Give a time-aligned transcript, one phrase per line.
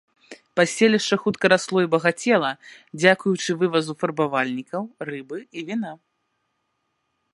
[0.59, 2.49] Паселішча хутка расло і багацела
[3.01, 4.81] дзякуючы вывазу фарбавальнікаў,
[5.11, 5.91] рыбы і віна.